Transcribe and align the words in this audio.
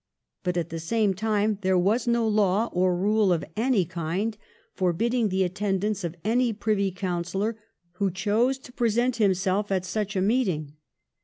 But 0.41 0.57
at 0.57 0.69
the 0.69 0.79
same 0.79 1.13
time 1.13 1.59
there 1.61 1.77
was 1.77 2.07
no 2.07 2.27
law 2.27 2.69
or 2.73 2.97
rule 2.97 3.31
of 3.31 3.45
any 3.55 3.85
kind 3.85 4.35
forbidding 4.73 5.29
the 5.29 5.43
attendance 5.43 6.03
of 6.03 6.15
any 6.23 6.53
Privy 6.53 6.89
Councillor 6.89 7.55
who 7.91 8.09
chose 8.09 8.57
to 8.57 8.73
present 8.73 9.17
himself 9.17 9.71
at 9.71 9.85
such 9.85 10.15
a 10.15 10.21
meeting. 10.21 10.73